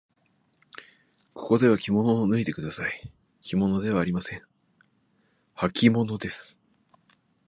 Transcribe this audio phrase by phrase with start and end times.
[1.35, 2.99] ここではきものを脱いでください。
[3.41, 4.41] きものではありません。
[5.53, 6.57] はきものです。